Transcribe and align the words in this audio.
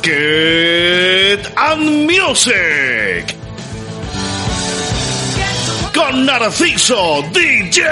Basket 0.00 1.52
and 1.56 2.06
Music 2.06 3.36
con 5.94 6.24
Narciso 6.24 7.22
DJ. 7.34 7.82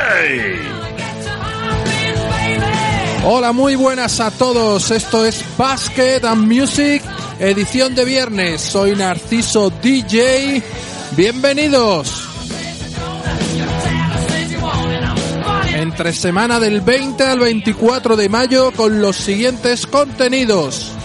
Hola, 3.24 3.52
muy 3.52 3.74
buenas 3.74 4.20
a 4.20 4.30
todos. 4.30 4.90
Esto 4.90 5.26
es 5.26 5.44
Basket 5.58 6.24
and 6.24 6.50
Music, 6.50 7.02
edición 7.40 7.94
de 7.94 8.06
viernes. 8.06 8.62
Soy 8.62 8.96
Narciso 8.96 9.70
DJ. 9.82 10.62
Bienvenidos. 11.10 12.26
Entre 15.74 16.14
semana 16.14 16.58
del 16.58 16.80
20 16.80 17.22
al 17.24 17.40
24 17.40 18.16
de 18.16 18.28
mayo 18.30 18.72
con 18.72 19.02
los 19.02 19.16
siguientes 19.16 19.86
contenidos. 19.86 20.97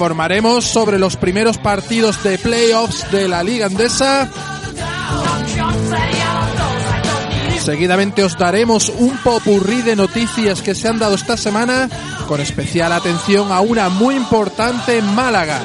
Informaremos 0.00 0.64
sobre 0.64 0.98
los 0.98 1.18
primeros 1.18 1.58
partidos 1.58 2.22
de 2.22 2.38
playoffs 2.38 3.10
de 3.12 3.28
la 3.28 3.42
Liga 3.42 3.66
Andesa. 3.66 4.30
Seguidamente 7.62 8.24
os 8.24 8.38
daremos 8.38 8.88
un 8.88 9.18
popurrí 9.18 9.82
de 9.82 9.96
noticias 9.96 10.62
que 10.62 10.74
se 10.74 10.88
han 10.88 10.98
dado 10.98 11.16
esta 11.16 11.36
semana, 11.36 11.90
con 12.26 12.40
especial 12.40 12.92
atención 12.92 13.52
a 13.52 13.60
una 13.60 13.90
muy 13.90 14.16
importante 14.16 14.96
en 14.96 15.14
Málaga, 15.14 15.60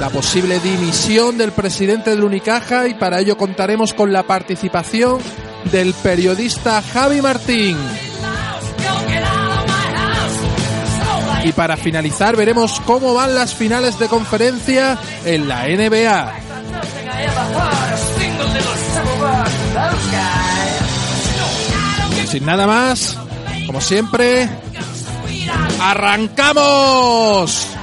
la 0.00 0.10
posible 0.10 0.58
dimisión 0.58 1.38
del 1.38 1.52
presidente 1.52 2.10
del 2.10 2.24
Unicaja 2.24 2.88
y 2.88 2.94
para 2.94 3.20
ello 3.20 3.36
contaremos 3.36 3.94
con 3.94 4.12
la 4.12 4.24
participación 4.24 5.20
del 5.70 5.94
periodista 5.94 6.82
Javi 6.82 7.22
Martín. 7.22 7.76
Y 11.46 11.52
para 11.52 11.76
finalizar 11.76 12.34
veremos 12.34 12.80
cómo 12.80 13.14
van 13.14 13.36
las 13.36 13.54
finales 13.54 14.00
de 14.00 14.08
conferencia 14.08 14.98
en 15.24 15.46
la 15.46 15.68
NBA. 15.68 16.32
Sin 22.26 22.44
nada 22.44 22.66
más, 22.66 23.16
como 23.64 23.80
siempre, 23.80 24.48
¡arrancamos! 25.80 27.75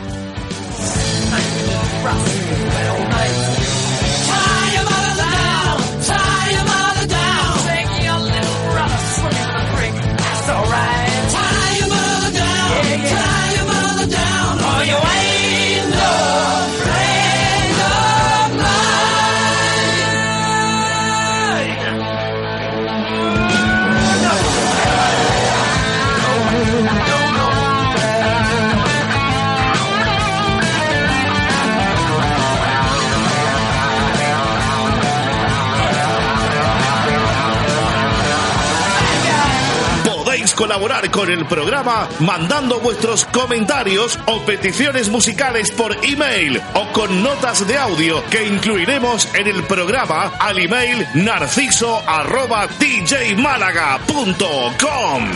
Colaborar 40.56 41.12
con 41.12 41.30
el 41.32 41.46
programa 41.46 42.08
mandando 42.20 42.80
vuestros 42.80 43.26
comentarios 43.26 44.20
o 44.28 44.40
peticiones 44.42 45.10
musicales 45.10 45.72
por 45.72 45.98
email 46.06 46.62
o 46.76 46.88
con 46.92 47.24
notas 47.24 47.66
de 47.68 47.76
audio 47.78 48.24
que 48.30 48.46
incluiremos 48.46 49.28
en 49.34 49.48
el 49.48 49.64
programa 49.64 50.32
al 50.40 50.60
email 50.60 51.08
narciso 51.16 52.02
arroba 52.08 52.68
djmálaga.com. 52.68 55.30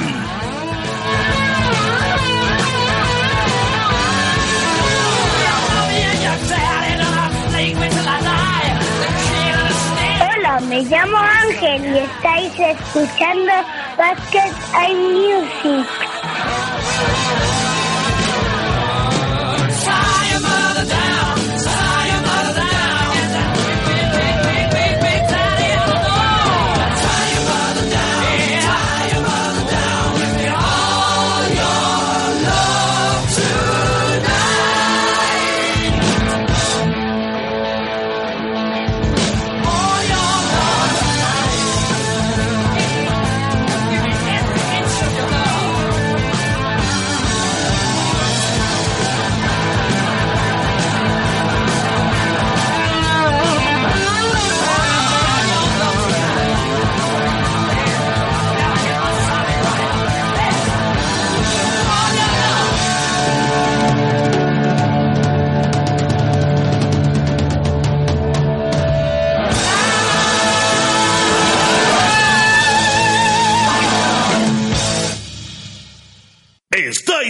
Hola, 10.37 10.59
me 10.61 10.81
llamo 10.83 11.17
Ángel 11.17 11.95
y 11.95 11.99
estáis 11.99 12.53
escuchando 12.59 13.51
Basket 13.97 14.53
and 14.75 15.11
Music. 15.11 16.16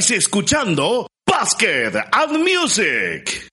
Estáis 0.07 0.23
escuchando 0.23 1.05
Basket 1.25 1.91
and 2.13 2.37
Music. 2.39 3.49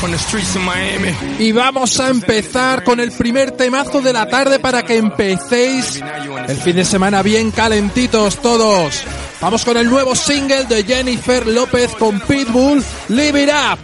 From 0.00 0.10
the 0.10 0.18
streets 0.18 0.56
of 0.56 0.62
Miami. 0.62 1.14
Y 1.38 1.52
vamos 1.52 2.00
a 2.00 2.08
empezar 2.08 2.82
con 2.82 2.98
el 2.98 3.12
primer 3.12 3.52
temazo 3.52 4.00
de 4.00 4.12
la 4.12 4.28
tarde 4.28 4.58
para 4.58 4.82
que 4.82 4.96
empecéis 4.96 6.02
el 6.48 6.56
fin 6.56 6.74
de 6.74 6.84
semana 6.84 7.22
bien 7.22 7.52
calentitos 7.52 8.42
todos. 8.42 9.04
Vamos 9.40 9.64
con 9.64 9.76
el 9.76 9.88
nuevo 9.88 10.16
single 10.16 10.64
de 10.64 10.82
Jennifer 10.82 11.46
López 11.46 11.94
con 11.94 12.18
Pitbull, 12.18 12.82
Live 13.10 13.44
It 13.44 13.50
Up. 13.50 13.78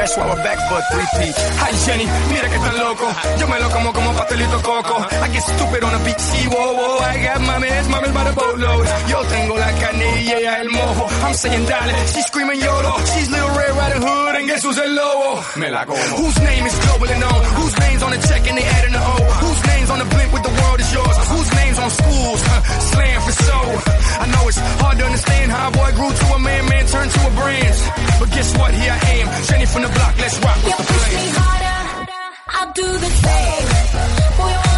We 0.00 0.06
don't 0.06 0.16
believe 0.16 0.16
in 0.16 0.16
defeat. 0.16 0.16
that's 0.16 0.16
why 0.16 0.24
we're 0.32 0.42
back 0.42 0.58
for 0.68 0.76
a 0.80 0.84
three-peat. 0.90 1.34
Hi 1.60 1.70
Jenny, 1.84 2.06
mira 2.32 2.48
que 2.48 2.58
tan 2.58 2.76
loco. 2.78 3.06
Yo 3.38 3.46
me 3.48 3.60
lo 3.60 3.68
como 3.68 3.92
como 3.92 4.10
pastelito 4.16 4.58
coco. 4.62 4.96
I 4.96 5.28
get 5.28 5.42
stupid 5.42 5.84
on 5.84 5.94
a 5.94 5.98
beat, 6.04 6.18
sí, 6.18 6.40
whoa, 6.48 6.72
whoa. 6.72 6.98
I 7.04 7.22
got 7.22 7.40
mames, 7.40 7.86
mames 7.88 8.12
by 8.14 8.24
the 8.24 8.32
boatload. 8.32 8.86
Yo 9.08 9.18
tengo 9.28 9.58
la 9.58 9.70
carne 9.80 10.22
y 10.24 10.30
ella 10.32 10.60
el 10.60 10.68
mojo. 10.70 11.04
I'm 11.26 11.34
saying 11.34 11.66
dale, 11.66 11.94
she's 12.12 12.26
screaming 12.26 12.60
YOLO. 12.60 12.92
She's 13.12 13.28
Little 13.30 13.50
Red 13.50 13.72
Riding 13.76 14.02
Hood 14.02 14.34
and 14.36 14.46
guess 14.48 14.62
who's 14.64 14.78
el 14.78 14.92
lobo? 14.94 15.42
Me 15.60 15.70
la 15.70 15.84
como. 15.84 16.00
Whose 16.16 16.38
name 16.40 16.66
is 16.66 16.74
globally 16.80 17.18
known? 17.20 17.40
Whose 17.60 17.76
name's 17.78 18.02
on 18.02 18.10
the 18.10 18.20
check 18.28 18.42
and 18.48 18.56
they 18.58 18.64
adding 18.64 18.92
the 18.92 19.02
O? 19.04 19.16
Whose 19.44 19.60
name's 19.68 19.90
on 19.90 19.98
the 19.98 20.08
blimp 20.08 20.32
with 20.32 20.42
the 20.42 20.54
world 20.60 20.80
is 20.80 20.92
yours? 20.94 21.16
Whose 21.28 21.50
name's 21.60 21.78
on 21.78 21.90
schools? 21.90 22.40
Huh? 22.48 22.60
Slam 22.80 23.20
for 23.20 23.32
so. 23.32 23.99
I 24.18 24.26
know 24.26 24.48
it's 24.48 24.58
hard 24.82 24.98
to 24.98 25.04
understand 25.04 25.50
how 25.50 25.68
a 25.68 25.72
boy 25.72 25.90
grew 25.94 26.10
to 26.10 26.26
a 26.34 26.38
man, 26.38 26.64
man 26.68 26.86
turned 26.86 27.10
to 27.10 27.20
a 27.26 27.30
brand. 27.30 27.76
But 28.18 28.30
guess 28.30 28.56
what? 28.58 28.74
Here 28.74 28.92
I 28.92 29.10
am, 29.20 29.28
Jenny 29.46 29.66
from 29.66 29.82
the 29.82 29.88
block. 29.88 30.14
Let's 30.18 30.38
rock 30.40 30.56
with 30.56 30.72
You 30.72 30.76
the 30.78 30.92
push 30.92 31.14
me 31.14 31.28
harder, 31.38 31.80
I'll 32.48 32.72
do 32.72 32.88
the 32.98 33.10
same. 33.22 33.66
Boy, 34.36 34.69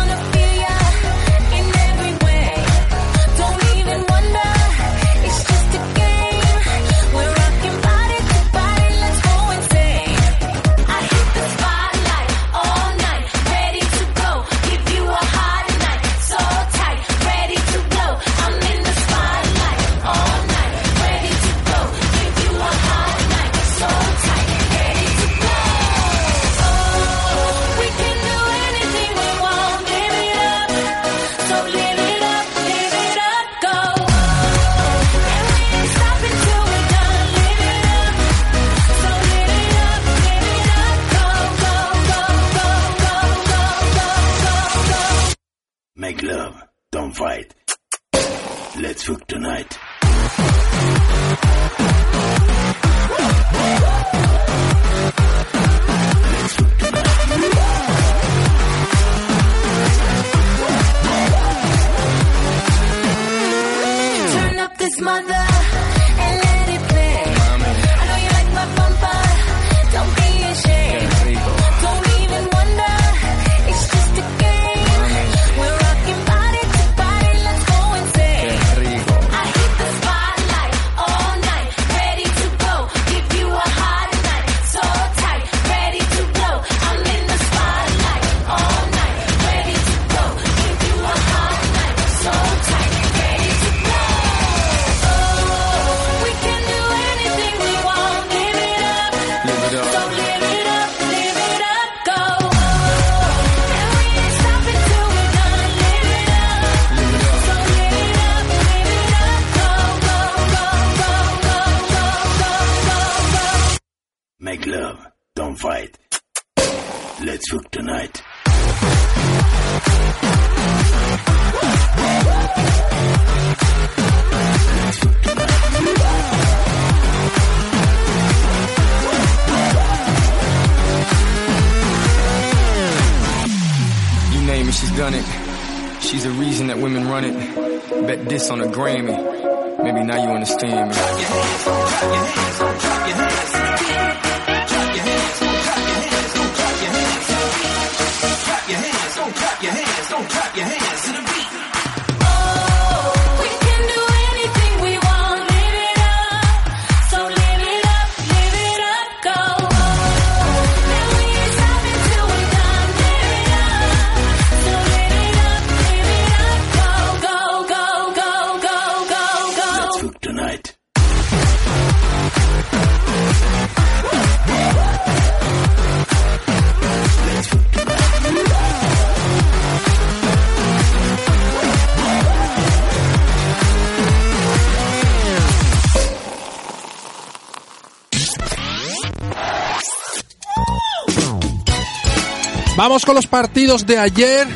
Con 193.05 193.17
los 193.17 193.27
partidos 193.27 193.85
de 193.85 193.99
ayer, 193.99 194.47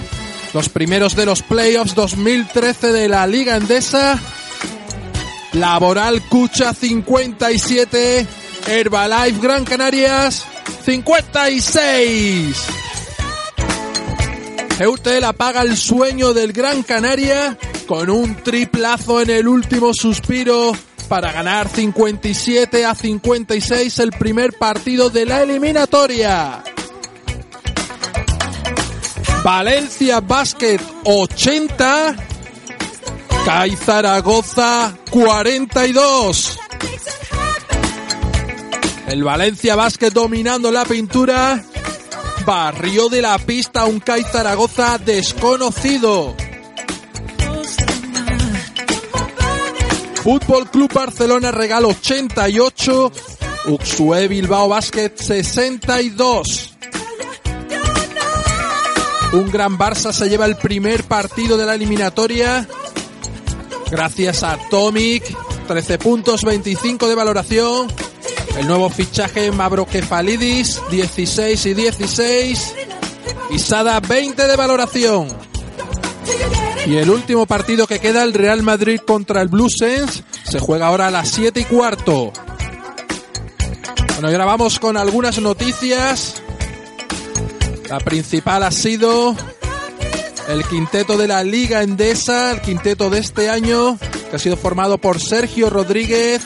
los 0.54 0.68
primeros 0.68 1.16
de 1.16 1.26
los 1.26 1.42
playoffs 1.42 1.94
2013 1.94 2.92
de 2.92 3.08
la 3.08 3.26
Liga 3.26 3.56
Endesa. 3.56 4.20
Laboral 5.52 6.22
Cucha 6.28 6.72
57, 6.72 8.26
Herbalife 8.68 9.40
Gran 9.40 9.64
Canarias 9.64 10.44
56. 10.84 12.56
Eutel 14.78 15.24
apaga 15.24 15.62
el 15.62 15.76
sueño 15.76 16.32
del 16.32 16.52
Gran 16.52 16.82
Canaria 16.84 17.58
con 17.86 18.10
un 18.10 18.36
triplazo 18.36 19.22
en 19.22 19.30
el 19.30 19.48
último 19.48 19.92
suspiro 19.92 20.72
para 21.08 21.32
ganar 21.32 21.68
57 21.68 22.84
a 22.84 22.94
56 22.94 23.98
el 23.98 24.10
primer 24.12 24.52
partido 24.52 25.10
de 25.10 25.26
la 25.26 25.42
eliminatoria. 25.42 26.62
Valencia 29.46 30.18
Basket 30.18 30.80
80, 31.04 32.16
CAI 33.44 33.76
Zaragoza 33.76 34.92
42. 35.08 36.58
El 39.06 39.22
Valencia 39.22 39.76
Basket 39.76 40.10
dominando 40.10 40.72
la 40.72 40.84
pintura, 40.84 41.62
barrió 42.44 43.08
de 43.08 43.22
la 43.22 43.38
pista 43.38 43.84
un 43.84 44.00
CAI 44.00 44.24
Zaragoza 44.24 44.98
desconocido. 44.98 46.34
Fútbol 50.24 50.68
Club 50.72 50.92
Barcelona 50.92 51.52
regalo 51.52 51.90
88, 51.90 53.12
Uxue 53.66 54.26
Bilbao 54.26 54.68
Basket 54.68 55.12
62. 55.14 56.76
Un 59.32 59.50
gran 59.50 59.76
Barça 59.76 60.12
se 60.12 60.28
lleva 60.28 60.46
el 60.46 60.56
primer 60.56 61.04
partido 61.04 61.56
de 61.56 61.66
la 61.66 61.74
eliminatoria. 61.74 62.66
Gracias 63.90 64.42
a 64.42 64.58
Tomic. 64.70 65.24
13 65.66 65.98
puntos, 65.98 66.42
25 66.42 67.08
de 67.08 67.14
valoración. 67.14 67.88
El 68.56 68.66
nuevo 68.68 68.88
fichaje 68.88 69.50
Mabrokefalidis, 69.50 70.80
16 70.90 71.66
y 71.66 71.74
16. 71.74 72.74
Y 73.50 73.58
Sada, 73.58 74.00
20 74.00 74.46
de 74.46 74.56
valoración. 74.56 75.28
Y 76.86 76.96
el 76.96 77.10
último 77.10 77.46
partido 77.46 77.86
que 77.86 77.98
queda, 77.98 78.22
el 78.22 78.32
Real 78.32 78.62
Madrid 78.62 79.00
contra 79.04 79.42
el 79.42 79.48
Blue 79.48 79.68
Sense, 79.68 80.22
se 80.44 80.60
juega 80.60 80.86
ahora 80.86 81.08
a 81.08 81.10
las 81.10 81.28
7 81.30 81.60
y 81.60 81.64
cuarto. 81.64 82.32
Bueno, 84.14 84.30
y 84.30 84.32
ahora 84.32 84.44
vamos 84.46 84.78
con 84.78 84.96
algunas 84.96 85.40
noticias. 85.40 86.42
La 87.88 88.00
principal 88.00 88.64
ha 88.64 88.70
sido 88.72 89.36
el 90.48 90.64
quinteto 90.64 91.16
de 91.16 91.28
la 91.28 91.44
Liga 91.44 91.82
Endesa, 91.82 92.50
el 92.50 92.60
quinteto 92.60 93.10
de 93.10 93.20
este 93.20 93.48
año, 93.48 93.98
que 94.28 94.36
ha 94.36 94.38
sido 94.38 94.56
formado 94.56 94.98
por 94.98 95.20
Sergio 95.20 95.70
Rodríguez, 95.70 96.42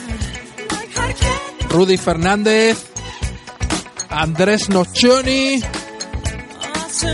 Rudy 1.69 1.97
Fernández, 1.97 2.77
Andrés 4.09 4.69
Nocioni, 4.69 5.61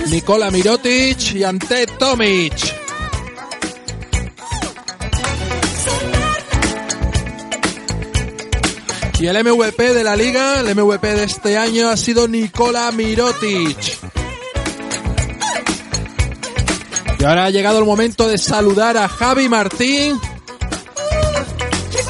Nicola 0.09 0.51
Mirotic 0.51 1.35
y 1.35 1.43
Ante 1.43 1.87
Tomic. 1.87 2.53
Y 9.19 9.25
el 9.25 9.43
MVP 9.43 9.93
de 9.93 10.03
la 10.03 10.15
liga, 10.15 10.59
el 10.59 10.75
MVP 10.75 11.07
de 11.15 11.23
este 11.23 11.57
año 11.57 11.89
ha 11.89 11.97
sido 11.97 12.27
Nicola 12.27 12.91
Mirotic. 12.91 14.16
Ahora 17.27 17.45
ha 17.45 17.49
llegado 17.49 17.79
el 17.79 17.85
momento 17.85 18.27
de 18.27 18.37
saludar 18.37 18.95
a 18.95 19.09
Javi 19.09 19.49
Martín, 19.49 20.19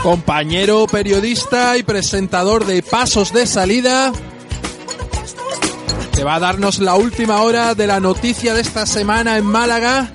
compañero 0.03 0.85
periodista 0.85 1.75
y 1.77 1.83
presentador 1.83 2.65
de 2.65 2.83
Pasos 2.83 3.33
de 3.33 3.47
Salida, 3.47 4.11
que 6.15 6.23
va 6.23 6.35
a 6.35 6.39
darnos 6.39 6.79
la 6.79 6.95
última 6.95 7.41
hora 7.41 7.73
de 7.73 7.87
la 7.87 7.99
noticia 7.99 8.53
de 8.53 8.61
esta 8.61 8.85
semana 8.85 9.37
en 9.37 9.45
Málaga. 9.45 10.11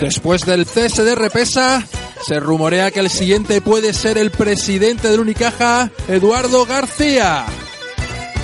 Después 0.00 0.44
del 0.44 0.66
cese 0.66 1.02
de 1.02 1.14
Repesa, 1.14 1.86
se 2.26 2.40
rumorea 2.40 2.90
que 2.90 3.00
el 3.00 3.08
siguiente 3.08 3.62
puede 3.62 3.94
ser 3.94 4.18
el 4.18 4.30
presidente 4.30 5.08
del 5.08 5.20
Unicaja, 5.20 5.90
Eduardo 6.08 6.66
García. 6.66 7.46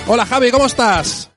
Hola 0.07 0.25
Javi, 0.25 0.49
¿cómo 0.49 0.65
estás? 0.65 1.29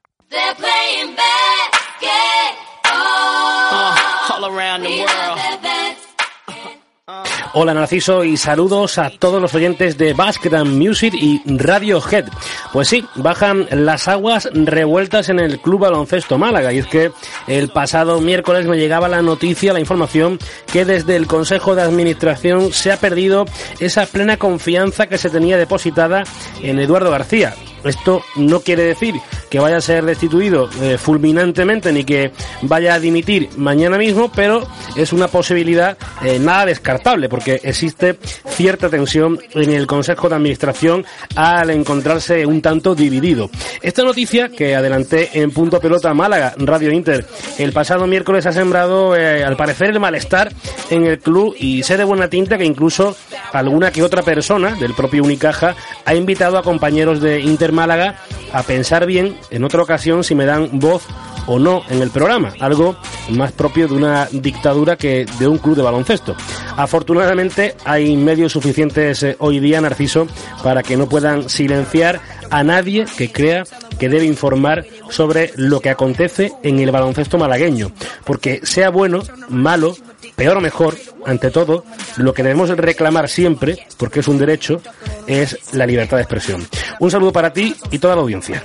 Hola 7.55 7.75
Narciso 7.75 8.25
y 8.25 8.37
saludos 8.37 8.97
a 8.97 9.11
todos 9.11 9.43
los 9.43 9.55
oyentes 9.55 9.99
de 9.99 10.15
Basket 10.15 10.65
Music 10.65 11.13
y 11.15 11.43
Radiohead. 11.45 12.25
Pues 12.73 12.89
sí, 12.89 13.05
bajan 13.17 13.67
las 13.71 14.09
aguas 14.09 14.49
revueltas 14.53 15.29
en 15.29 15.39
el 15.39 15.61
Club 15.61 15.81
Baloncesto 15.81 16.39
Málaga 16.39 16.73
y 16.73 16.79
es 16.79 16.87
que 16.87 17.13
el 17.47 17.69
pasado 17.69 18.21
miércoles 18.21 18.67
me 18.67 18.79
llegaba 18.79 19.09
la 19.09 19.21
noticia, 19.21 19.73
la 19.73 19.81
información 19.81 20.39
que 20.73 20.85
desde 20.85 21.17
el 21.17 21.27
Consejo 21.27 21.75
de 21.75 21.83
Administración 21.83 22.73
se 22.73 22.91
ha 22.91 22.97
perdido 22.97 23.45
esa 23.81 24.07
plena 24.07 24.39
confianza 24.39 25.07
que 25.07 25.19
se 25.19 25.29
tenía 25.29 25.59
depositada 25.59 26.25
en 26.63 26.79
Eduardo 26.79 27.11
García. 27.11 27.55
Esto 27.85 28.23
no 28.37 28.61
quiere 28.61 28.85
decir 28.85 29.15
que 29.51 29.61
vaya 29.61 29.77
a 29.77 29.81
ser 29.81 30.05
destituido 30.05 30.69
eh, 30.81 30.97
fulminantemente 30.99 31.93
ni 31.93 32.05
que 32.05 32.33
vaya 32.63 32.95
a 32.95 33.01
dimitir 33.01 33.51
mañana 33.57 33.99
mismo, 33.99 34.31
pero 34.35 34.67
es 34.97 35.13
una 35.13 35.29
posibilidad 35.29 35.97
eh, 36.23 36.39
nada 36.39 36.67
descartable 36.67 37.29
porque 37.29 37.61
existe 37.63 38.19
cierta 38.49 38.89
tensión 38.89 39.39
en 39.55 39.73
el 39.73 39.87
Consejo 39.87 40.29
de 40.29 40.37
Administración 40.37 41.05
al 41.35 41.71
encontrarse 41.71 42.47
un 42.47 42.63
tanto 42.63 42.95
dividido. 42.95 43.51
Esta 43.83 44.03
noticia 44.03 44.49
que 44.49 44.75
adelanté 44.75 45.31
en 45.35 45.51
Punto 45.51 45.81
Pelota 45.81 46.15
Málaga, 46.15 46.55
Radio 46.59 46.93
Inter, 46.93 47.27
el 47.59 47.73
pasado 47.73 48.07
miércoles 48.07 48.47
ha 48.47 48.53
sembrado 48.53 49.17
eh, 49.17 49.45
al 49.45 49.57
parecer 49.57 49.91
el 49.91 50.01
malestar 50.01 50.53
en 50.91 51.05
el 51.05 51.19
club 51.19 51.55
y 51.59 51.83
sé 51.83 51.97
de 51.97 52.05
buena 52.05 52.29
tinta 52.29 52.59
que 52.59 52.65
incluso 52.65 53.17
alguna 53.53 53.91
que 53.91 54.03
otra 54.03 54.23
persona 54.23 54.75
del 54.77 54.95
propio 54.95 55.23
Unicaja 55.23 55.75
ha 56.05 56.15
invitado 56.15 56.59
a 56.59 56.63
compañeros 56.63 57.21
de 57.21 57.41
Inter 57.41 57.72
Málaga 57.73 58.17
a 58.53 58.63
pensar 58.63 59.07
bien 59.07 59.37
en 59.51 59.65
otra 59.65 59.83
ocasión 59.83 60.25
si 60.25 60.35
me 60.35 60.47
dan 60.47 60.79
voz 60.79 61.07
o 61.47 61.59
no 61.59 61.83
en 61.89 62.03
el 62.03 62.11
programa, 62.11 62.53
algo 62.61 62.97
más 63.31 63.53
propio 63.53 63.89
de 63.89 63.95
una 63.95 64.29
dictadura 64.31 64.97
que 64.97 65.27
de 65.39 65.49
un 65.49 65.59
club 65.59 65.77
de 65.77 65.83
baloncesto. 65.83 66.37
Afortunadamente 66.77 67.75
hay 67.85 68.17
medios 68.17 68.53
suficientes 68.53 69.23
eh, 69.23 69.37
hoy 69.39 69.61
día, 69.61 69.81
Narciso, 69.81 70.27
para 70.63 70.83
que 70.83 70.97
no 70.97 71.09
puedan 71.09 71.49
silenciar 71.49 72.21
a 72.51 72.63
nadie 72.63 73.07
que 73.17 73.33
crea 73.33 73.65
que 73.99 74.09
debe 74.09 74.25
informar 74.25 74.85
sobre 75.11 75.53
lo 75.57 75.81
que 75.81 75.91
acontece 75.91 76.53
en 76.63 76.79
el 76.81 76.91
baloncesto 76.91 77.39
malagueño, 77.39 77.93
porque 78.25 78.61
sea 78.65 78.91
bueno, 78.91 79.23
malo, 79.49 79.97
peor 80.35 80.57
o 80.57 80.61
mejor, 80.61 80.97
ante 81.27 81.51
todo, 81.51 81.85
lo 82.17 82.35
que 82.35 82.43
debemos 82.43 82.69
reclamar 82.71 83.29
siempre, 83.29 83.87
porque 83.97 84.21
es 84.21 84.29
un 84.29 84.39
derecho, 84.39 84.81
es 85.27 85.75
la 85.75 85.87
libertad 85.87 86.17
de 86.17 86.23
expresión. 86.23 86.67
Un 87.01 87.11
saludo 87.11 87.33
para 87.33 87.53
ti 87.53 87.75
y 87.91 87.99
toda 87.99 88.17
la 88.17 88.23
audiencia. 88.23 88.63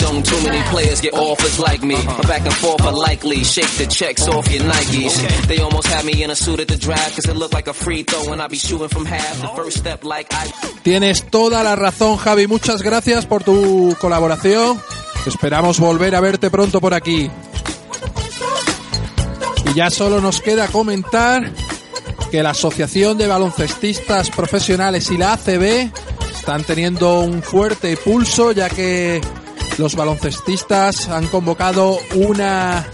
Don't 0.00 0.24
too 0.24 0.40
many 0.44 0.62
players 0.70 1.00
get 1.00 1.14
offers 1.14 1.58
like 1.58 1.84
me. 1.84 1.96
My 1.96 2.28
back 2.28 2.42
and 2.42 2.54
forth 2.54 2.84
unlikely. 2.86 3.44
Shake 3.44 3.70
the 3.78 3.86
checks 3.86 4.28
off 4.28 4.48
your 4.50 4.64
Nikes. 4.64 5.46
They 5.48 5.58
almost 5.58 5.88
had 5.88 6.04
me 6.04 6.22
in 6.22 6.30
a 6.30 6.36
suit 6.36 6.60
at 6.60 6.68
the 6.68 6.76
draft 6.76 7.16
cause 7.16 7.28
it 7.28 7.36
looked 7.36 7.54
like 7.54 7.68
a 7.68 7.74
free 7.74 8.04
throw 8.04 8.32
and 8.32 8.40
I 8.40 8.48
be 8.48 8.56
shooting 8.56 8.88
from 8.88 9.06
half. 9.06 9.40
The 9.40 9.48
first 9.48 9.78
step 9.78 10.04
like 10.04 10.32
I. 10.32 10.50
Tienes 10.82 11.24
toda 11.30 11.62
la 11.62 11.76
razón, 11.76 12.16
Javi. 12.16 12.46
Muchas 12.46 12.82
gracias 12.82 13.26
por 13.26 13.42
tu 13.42 13.96
colaboración. 14.00 14.80
Esperamos 15.26 15.78
volver 15.78 16.14
a 16.14 16.20
verte 16.20 16.50
pronto 16.50 16.80
por 16.80 16.94
aquí. 16.94 17.30
Y 19.70 19.74
ya 19.74 19.90
solo 19.90 20.20
nos 20.20 20.40
queda 20.40 20.68
comentar 20.68 21.50
que 22.30 22.42
la 22.42 22.50
Asociación 22.50 23.18
de 23.18 23.26
Baloncestistas 23.26 24.30
Profesionales 24.30 25.10
y 25.10 25.18
la 25.18 25.34
ACB 25.34 25.90
están 26.34 26.64
teniendo 26.64 27.20
un 27.20 27.42
fuerte 27.42 27.96
pulso 27.96 28.52
ya 28.52 28.68
que 28.68 29.20
los 29.78 29.94
baloncestistas 29.94 31.08
han 31.08 31.26
convocado 31.28 31.98
una 32.14 32.86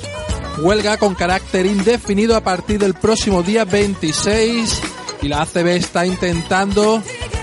huelga 0.58 0.96
con 0.96 1.14
carácter 1.14 1.66
indefinido 1.66 2.36
a 2.36 2.42
partir 2.42 2.78
del 2.78 2.94
próximo 2.94 3.42
día 3.42 3.64
26 3.64 4.80
y 5.22 5.28
la 5.28 5.42
ACB 5.42 5.68
está 5.68 6.06
intentando 6.06 7.02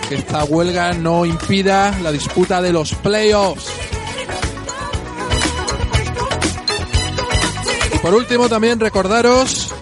que 0.10 0.16
esta 0.16 0.44
huelga 0.44 0.94
no 0.94 1.26
impida 1.26 1.98
la 2.02 2.12
disputa 2.12 2.62
de 2.62 2.74
los 2.74 2.94
playoffs. 2.96 3.68
Por 8.04 8.14
último 8.14 8.50
también 8.50 8.82
recordaros 8.82 9.74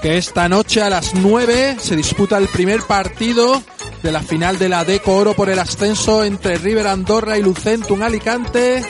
que 0.00 0.16
esta 0.16 0.48
noche 0.48 0.80
a 0.80 0.88
las 0.88 1.12
9 1.16 1.76
se 1.80 1.96
disputa 1.96 2.38
el 2.38 2.46
primer 2.46 2.82
partido 2.82 3.60
de 4.00 4.12
la 4.12 4.22
final 4.22 4.60
de 4.60 4.68
la 4.68 4.84
Deco 4.84 5.16
Oro 5.16 5.34
por 5.34 5.50
el 5.50 5.58
ascenso 5.58 6.22
entre 6.22 6.56
River 6.56 6.86
Andorra 6.86 7.36
y 7.36 7.42
Lucentum 7.42 8.00
Alicante. 8.00 8.84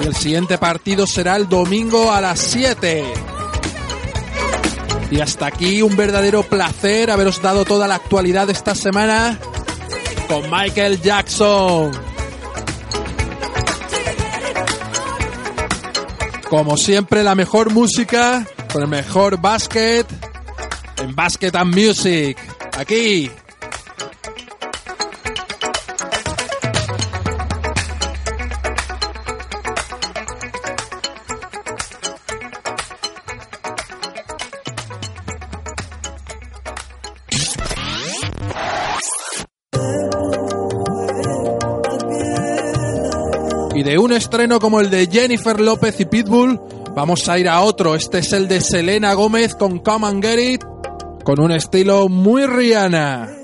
Y 0.00 0.06
el 0.06 0.14
siguiente 0.14 0.56
partido 0.56 1.04
será 1.04 1.34
el 1.34 1.48
domingo 1.48 2.12
a 2.12 2.20
las 2.20 2.38
7. 2.38 3.04
Y 5.10 5.20
hasta 5.20 5.46
aquí 5.46 5.82
un 5.82 5.96
verdadero 5.96 6.44
placer 6.44 7.10
haberos 7.10 7.42
dado 7.42 7.64
toda 7.64 7.88
la 7.88 7.96
actualidad 7.96 8.46
de 8.46 8.52
esta 8.52 8.76
semana 8.76 9.36
con 10.28 10.48
Michael 10.48 11.02
Jackson. 11.02 12.13
Como 16.48 16.76
siempre, 16.76 17.22
la 17.22 17.34
mejor 17.34 17.72
música 17.72 18.46
con 18.72 18.82
el 18.82 18.88
mejor 18.88 19.40
básquet 19.40 20.06
en 20.98 21.14
Basket 21.14 21.54
and 21.54 21.74
Music. 21.74 22.36
Aquí. 22.76 23.30
Estreno 44.14 44.58
como 44.58 44.80
el 44.80 44.90
de 44.90 45.06
Jennifer 45.06 45.60
López 45.60 46.00
y 46.00 46.04
Pitbull, 46.04 46.60
vamos 46.94 47.28
a 47.28 47.38
ir 47.38 47.48
a 47.48 47.60
otro. 47.60 47.94
Este 47.94 48.18
es 48.18 48.32
el 48.32 48.48
de 48.48 48.60
Selena 48.60 49.14
Gómez 49.14 49.54
con 49.54 49.78
Come 49.78 50.06
and 50.06 50.24
Get 50.24 50.54
It, 50.54 50.64
con 51.24 51.40
un 51.40 51.52
estilo 51.52 52.08
muy 52.08 52.46
Rihanna. 52.46 53.43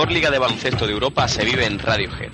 Mejor 0.00 0.14
liga 0.14 0.30
de 0.30 0.38
baloncesto 0.38 0.86
de 0.86 0.94
Europa 0.94 1.28
se 1.28 1.44
vive 1.44 1.66
en 1.66 1.78
Radiohead. 1.78 2.30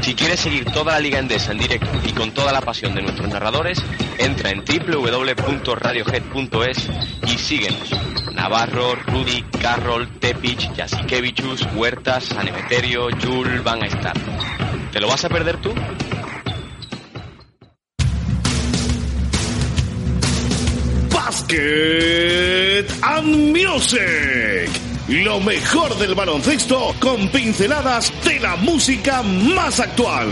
Si 0.00 0.14
quieres 0.14 0.38
seguir 0.38 0.64
toda 0.66 0.92
la 0.92 1.00
liga 1.00 1.18
endesa 1.18 1.50
en 1.50 1.58
directo 1.58 1.90
y 2.06 2.12
con 2.12 2.30
toda 2.30 2.52
la 2.52 2.60
pasión 2.60 2.94
de 2.94 3.02
nuestros 3.02 3.28
narradores, 3.28 3.82
entra 4.16 4.50
en 4.50 4.62
www.radiohead.es 4.64 6.88
y 7.26 7.36
síguenos. 7.36 7.90
Navarro, 8.32 8.94
Rudy, 8.94 9.42
Carroll, 9.60 10.20
Tepic, 10.20 10.72
Jasikevichus, 10.76 11.66
Huertas, 11.74 12.26
San 12.26 12.46
Emeterio, 12.46 13.08
Jul 13.20 13.62
van 13.62 13.82
a 13.82 13.86
estar. 13.86 14.14
¿Te 14.92 15.00
lo 15.00 15.08
vas 15.08 15.24
a 15.24 15.28
perder 15.28 15.56
tú? 15.56 15.74
Basket 21.10 22.86
and 23.02 23.52
Music. 23.52 24.83
Lo 25.08 25.38
mejor 25.38 25.98
del 25.98 26.14
baloncesto 26.14 26.94
con 26.98 27.28
pinceladas 27.28 28.10
de 28.24 28.40
la 28.40 28.56
música 28.56 29.22
más 29.22 29.78
actual. 29.78 30.28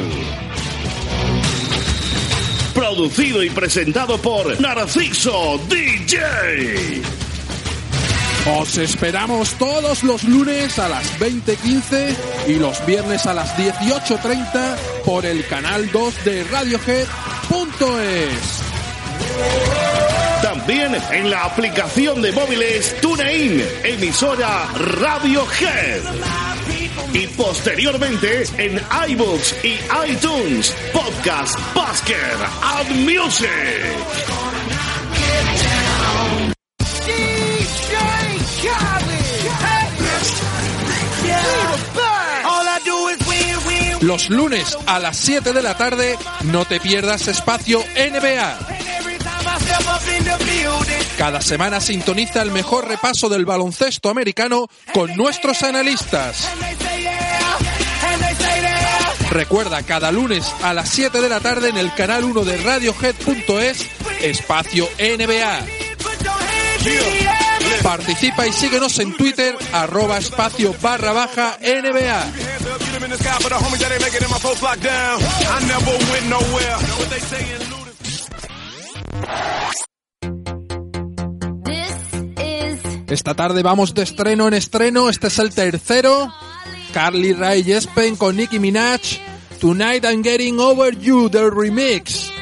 Producido 2.74 3.42
y 3.42 3.50
presentado 3.50 4.16
por 4.16 4.58
Narciso 4.62 5.60
DJ. 5.68 7.02
Os 8.60 8.78
esperamos 8.78 9.50
todos 9.58 10.02
los 10.02 10.24
lunes 10.24 10.78
a 10.78 10.88
las 10.88 11.20
20.15 11.20 12.16
y 12.48 12.54
los 12.54 12.84
viernes 12.86 13.26
a 13.26 13.34
las 13.34 13.54
18.30 13.58 14.76
por 15.04 15.26
el 15.26 15.46
canal 15.46 15.90
2 15.92 16.24
de 16.24 16.44
Radiohead.es. 16.44 17.02
También 20.42 20.94
en 21.12 21.30
la 21.30 21.44
aplicación 21.44 22.20
de 22.20 22.32
móviles 22.32 22.96
TuneIn, 23.00 23.64
emisora 23.84 24.66
Radiohead. 25.00 26.02
Y 27.12 27.26
posteriormente 27.28 28.44
en 28.58 28.80
iBooks 29.08 29.54
y 29.64 29.78
iTunes, 30.10 30.74
podcast 30.92 31.58
Basket 31.74 32.38
and 32.62 33.08
Music. 33.08 33.48
Los 44.02 44.30
lunes 44.30 44.76
a 44.86 44.98
las 44.98 45.16
7 45.16 45.52
de 45.52 45.62
la 45.62 45.76
tarde 45.76 46.18
no 46.46 46.64
te 46.64 46.80
pierdas 46.80 47.28
espacio 47.28 47.78
NBA. 47.96 48.71
Cada 51.16 51.40
semana 51.40 51.80
sintoniza 51.80 52.42
el 52.42 52.50
mejor 52.50 52.88
repaso 52.88 53.28
del 53.28 53.44
baloncesto 53.44 54.08
americano 54.10 54.68
con 54.92 55.14
nuestros 55.16 55.62
analistas. 55.62 56.48
Recuerda, 59.30 59.82
cada 59.82 60.12
lunes 60.12 60.52
a 60.62 60.74
las 60.74 60.90
7 60.90 61.20
de 61.20 61.28
la 61.28 61.40
tarde 61.40 61.70
en 61.70 61.78
el 61.78 61.94
canal 61.94 62.24
1 62.24 62.44
de 62.44 62.56
Radiohead.es, 62.58 63.86
espacio 64.20 64.88
NBA. 64.98 65.66
Participa 67.82 68.46
y 68.46 68.52
síguenos 68.52 68.98
en 68.98 69.16
Twitter, 69.16 69.56
arroba 69.72 70.18
espacio 70.18 70.74
barra 70.82 71.12
baja 71.12 71.56
NBA. 71.60 72.32
Esta 83.12 83.34
tarde 83.34 83.62
vamos 83.62 83.92
de 83.92 84.04
estreno 84.04 84.48
en 84.48 84.54
estreno, 84.54 85.10
este 85.10 85.26
es 85.26 85.38
el 85.38 85.54
tercero. 85.54 86.32
Carly 86.94 87.34
Rae 87.34 87.62
Jespen 87.62 88.16
con 88.16 88.36
Nicki 88.36 88.58
Minaj, 88.58 89.00
Tonight 89.60 90.04
I'm 90.04 90.22
Getting 90.22 90.58
Over 90.58 90.96
You, 90.96 91.28
the 91.28 91.50
remix. 91.50 92.32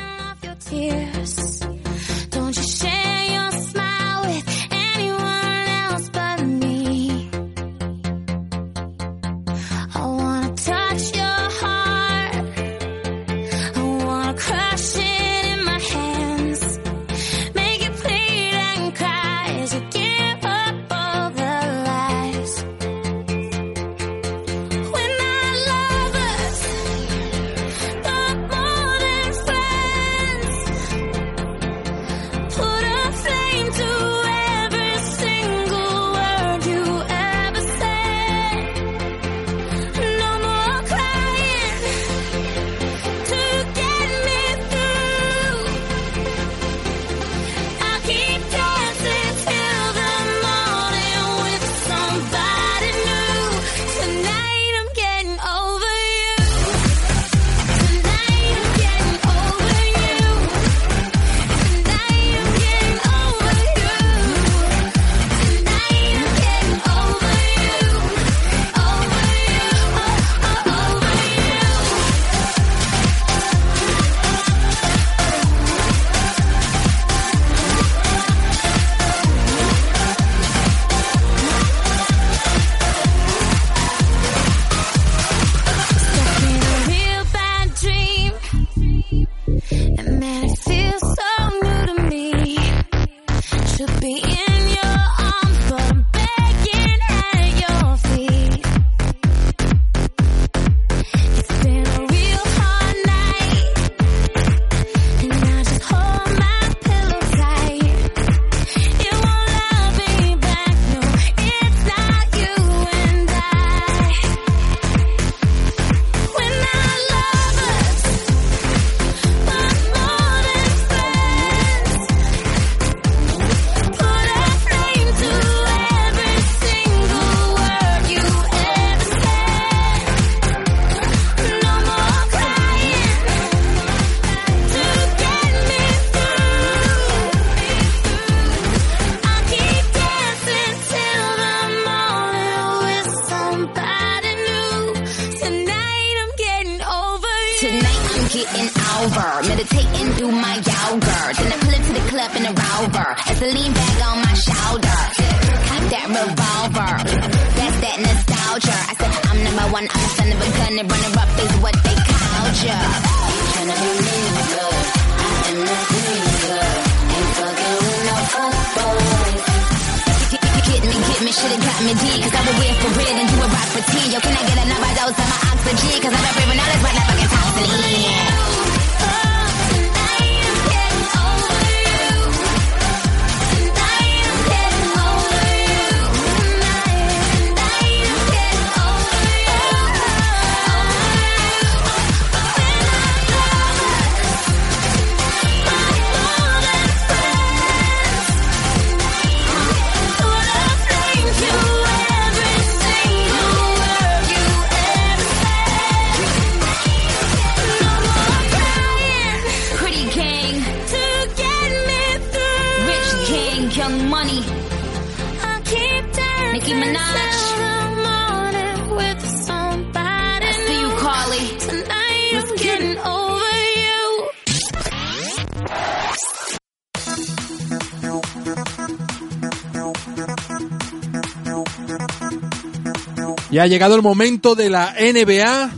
Ya 233.50 233.64
ha 233.64 233.66
llegado 233.66 233.96
el 233.96 234.02
momento 234.02 234.54
de 234.54 234.70
la 234.70 234.94
NBA. 234.98 235.70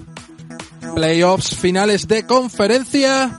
Playoffs 0.95 1.57
finales 1.57 2.07
de 2.07 2.25
conferencia. 2.27 3.37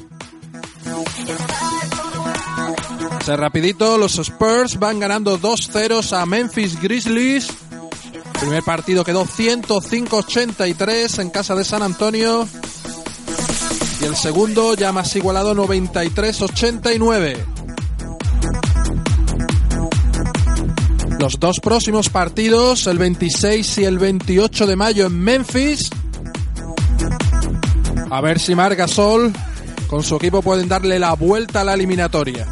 Se 3.24 3.38
rapidito, 3.38 3.98
los 3.98 4.18
Spurs 4.18 4.78
van 4.80 5.00
ganando 5.00 5.40
2-0 5.40 6.18
a 6.18 6.26
Memphis 6.26 6.82
Grizzlies. 6.82 7.48
Primer 8.40 8.64
partido 8.64 9.06
quedó 9.06 9.26
105-83 9.26 11.22
en 11.22 11.30
casa 11.30 11.54
de 11.56 11.64
San 11.64 11.84
Antonio. 11.84 12.48
Y 14.02 14.06
el 14.06 14.16
segundo 14.16 14.74
ya 14.74 14.92
más 14.92 15.16
igualado 15.16 15.54
93-89. 15.54 17.53
Los 21.24 21.40
dos 21.40 21.62
próximos 21.62 22.10
partidos, 22.10 22.86
el 22.86 22.98
26 22.98 23.78
y 23.78 23.86
el 23.86 23.98
28 23.98 24.68
de 24.68 24.76
mayo 24.76 25.06
en 25.06 25.18
Memphis. 25.18 25.90
A 28.12 28.20
ver 28.20 28.42
si 28.42 28.54
Marc 28.56 28.78
Gasol 28.78 29.32
con 29.88 30.04
su 30.04 30.18
equipo 30.18 30.42
pueden 30.42 30.68
darle 30.68 31.00
la 31.00 31.14
vuelta 31.14 31.62
a 31.62 31.64
la 31.64 31.76
eliminatoria. 31.76 32.46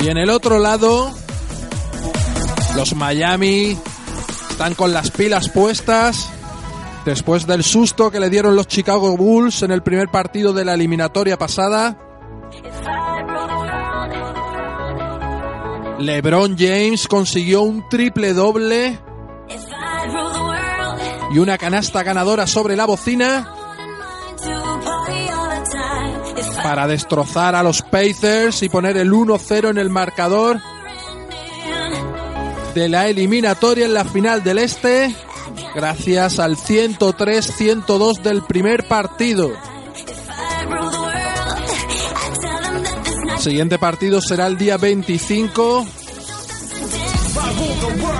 Y 0.00 0.08
en 0.08 0.18
el 0.18 0.28
otro 0.28 0.58
lado, 0.58 1.10
los 2.76 2.94
Miami 2.94 3.78
están 4.50 4.74
con 4.74 4.92
las 4.92 5.10
pilas 5.10 5.48
puestas 5.48 6.28
después 7.06 7.46
del 7.46 7.64
susto 7.64 8.10
que 8.10 8.20
le 8.20 8.28
dieron 8.28 8.56
los 8.56 8.68
Chicago 8.68 9.16
Bulls 9.16 9.62
en 9.62 9.70
el 9.70 9.82
primer 9.82 10.10
partido 10.10 10.52
de 10.52 10.66
la 10.66 10.74
eliminatoria 10.74 11.38
pasada. 11.38 11.96
LeBron 16.00 16.56
James 16.58 17.06
consiguió 17.06 17.62
un 17.62 17.86
triple 17.88 18.32
doble 18.32 18.98
y 21.32 21.38
una 21.38 21.58
canasta 21.58 22.02
ganadora 22.02 22.46
sobre 22.46 22.74
la 22.74 22.86
bocina 22.86 23.54
para 26.62 26.86
destrozar 26.86 27.54
a 27.54 27.62
los 27.62 27.82
Pacers 27.82 28.62
y 28.62 28.70
poner 28.70 28.96
el 28.96 29.12
1-0 29.12 29.70
en 29.70 29.78
el 29.78 29.90
marcador 29.90 30.60
de 32.74 32.88
la 32.88 33.08
eliminatoria 33.08 33.84
en 33.84 33.94
la 33.94 34.04
final 34.04 34.42
del 34.42 34.58
Este 34.58 35.14
gracias 35.74 36.38
al 36.38 36.56
103-102 36.56 38.22
del 38.22 38.42
primer 38.42 38.88
partido. 38.88 39.52
Siguiente 43.40 43.78
partido 43.78 44.20
será 44.20 44.46
el 44.46 44.58
día 44.58 44.76
25. 44.76 45.86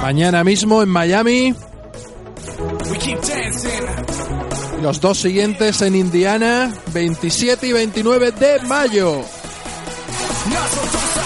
Mañana 0.02 0.42
mismo 0.42 0.82
en 0.82 0.88
Miami. 0.88 1.54
Los 4.82 5.00
dos 5.00 5.18
siguientes 5.18 5.82
en 5.82 5.94
Indiana, 5.94 6.72
27 6.92 7.66
y 7.66 7.72
29 7.72 8.32
de 8.32 8.60
mayo. 8.60 9.20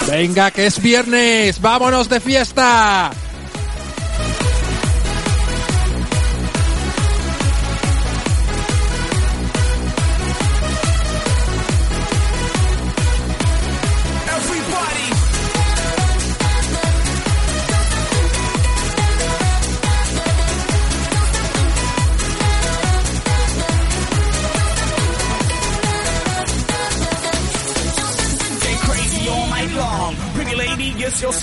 Venga, 0.09 0.51
que 0.51 0.65
es 0.65 0.81
viernes, 0.81 1.61
vámonos 1.61 2.09
de 2.09 2.19
fiesta. 2.19 3.11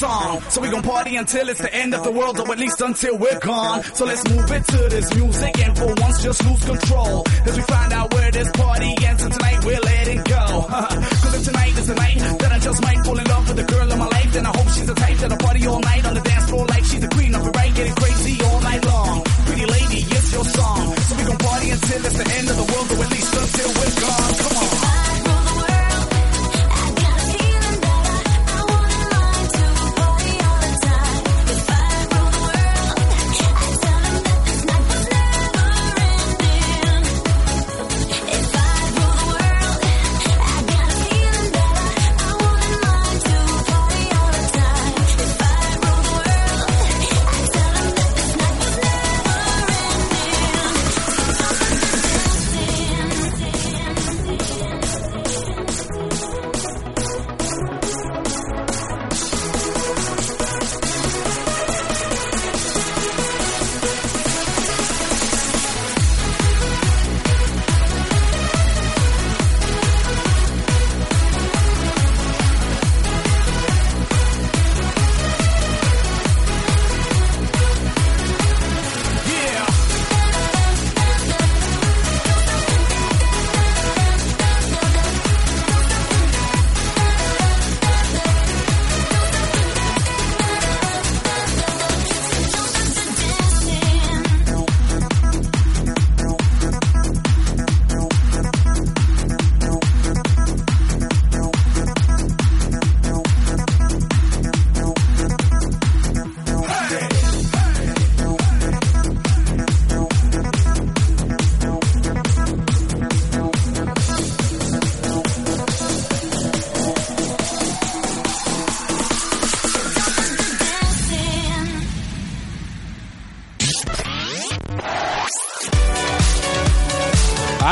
Song. 0.03 0.43
So 0.51 0.61
we 0.61 0.69
gon' 0.69 0.83
party 0.83 1.15
until 1.15 1.49
it's 1.49 1.63
the 1.63 1.73
end 1.73 1.95
of 1.95 2.03
the 2.03 2.11
world, 2.11 2.37
or 2.41 2.51
at 2.51 2.59
least 2.59 2.81
until 2.81 3.15
we're 3.17 3.39
gone. 3.39 3.85
So 3.99 4.05
let's 4.05 4.25
move 4.29 4.51
it 4.51 4.65
to 4.75 4.81
this 4.95 5.15
music 5.15 5.53
and 5.65 5.73
for 5.79 5.95
once 6.05 6.23
just 6.27 6.41
lose 6.47 6.65
control. 6.65 7.23
As 7.47 7.55
we 7.57 7.63
find 7.75 7.93
out 7.93 8.13
where 8.15 8.31
this 8.33 8.51
party 8.51 8.91
ends, 9.09 9.23
and 9.23 9.33
tonight 9.33 9.61
we're 9.65 9.85
letting 9.93 10.21
go. 10.37 10.45
Cause 11.23 11.35
if 11.39 11.45
tonight 11.51 11.75
is 11.79 11.87
the 11.87 11.95
night 11.95 12.19
that 12.41 12.51
I 12.51 12.59
just 12.59 12.81
might 12.83 13.01
fall 13.05 13.19
in 13.23 13.27
love 13.35 13.47
with 13.47 13.59
the 13.63 13.69
girl 13.75 13.93
of 13.93 13.99
my 13.99 14.09
life, 14.17 14.33
then 14.33 14.45
I 14.51 14.53
hope 14.59 14.69
she's 14.75 14.89
the 14.93 14.95
type 14.95 15.17
that'll 15.23 15.39
party 15.39 15.67
all 15.69 15.81
night 15.81 16.05
on 16.05 16.15
the 16.15 16.25
dance 16.31 16.47
floor 16.51 16.67
like 16.67 16.85
she's 16.85 17.03
the 17.07 17.13
queen 17.17 17.33
of 17.37 17.47
it, 17.47 17.57
right? 17.57 17.75
Getting 17.79 17.95
crazy 17.95 18.35
all 18.47 18.61
night 18.61 18.85
long. 18.85 19.23
Pretty 19.47 19.67
lady, 19.77 20.01
it's 20.17 20.33
your 20.33 20.45
song. 20.59 20.97
So 21.07 21.13
we 21.19 21.23
gon' 21.31 21.39
party 21.39 21.71
until 21.71 22.01
it's 22.07 22.19
the 22.23 22.29
end 22.39 22.47
of 22.51 22.57
the 22.61 22.67
world, 22.73 22.89
or 22.91 22.99
at 23.07 23.11
least 23.15 23.33
until 23.43 23.71
we're 23.79 23.95
gone. 24.03 24.35
Come 24.43 24.57
on. 24.67 25.12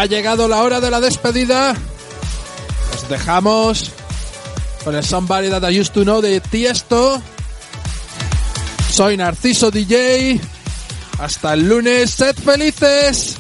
Ha 0.00 0.06
llegado 0.06 0.48
la 0.48 0.62
hora 0.62 0.80
de 0.80 0.90
la 0.90 0.98
despedida. 0.98 1.74
Os 2.94 3.08
dejamos 3.10 3.90
con 4.82 4.96
el 4.96 5.04
Somebody 5.04 5.50
That 5.50 5.70
I 5.70 5.78
Used 5.78 5.92
to 5.92 6.04
Know 6.04 6.22
de 6.22 6.40
Tiesto. 6.40 7.20
Soy 8.90 9.18
Narciso 9.18 9.70
DJ. 9.70 10.40
Hasta 11.18 11.52
el 11.52 11.68
lunes. 11.68 12.12
Sed 12.12 12.34
felices. 12.34 13.39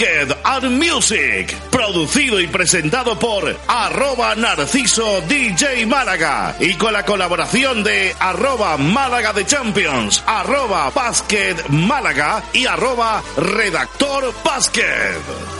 Basket 0.00 0.34
and 0.44 0.78
Music, 0.78 1.54
producido 1.70 2.40
y 2.40 2.46
presentado 2.46 3.18
por 3.18 3.54
arroba 3.68 4.34
Narciso 4.34 5.20
DJ 5.28 5.84
Málaga 5.84 6.56
y 6.58 6.72
con 6.74 6.94
la 6.94 7.04
colaboración 7.04 7.84
de 7.84 8.14
arroba 8.18 8.78
Málaga 8.78 9.34
de 9.34 9.44
Champions, 9.44 10.24
arroba 10.26 10.88
Basket 10.88 11.68
Málaga 11.68 12.42
y 12.54 12.64
arroba 12.64 13.22
Redactor 13.36 14.32
Basket. 14.42 15.59